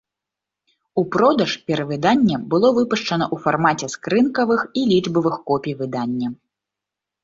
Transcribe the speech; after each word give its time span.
У 1.01 1.03
продаж 1.15 1.51
перавыданне 1.67 2.35
было 2.55 2.73
выпушчана 2.79 3.25
ў 3.33 3.47
фармаце 3.47 3.93
скрынкавых 3.99 4.69
і 4.79 4.91
лічбавых 4.91 5.35
копій 5.49 5.81
выдання. 5.87 6.37